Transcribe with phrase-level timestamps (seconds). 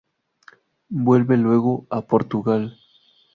[0.89, 2.75] Vuelve luego a Portugal.